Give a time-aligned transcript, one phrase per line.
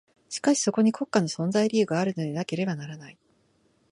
[0.29, 3.19] しかしそこに国家の存在理由があるのでなければならない。